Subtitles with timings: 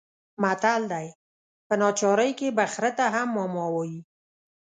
[0.41, 1.07] متل دی:
[1.67, 4.01] په ناچارۍ کې به خره ته هم ماما وايې.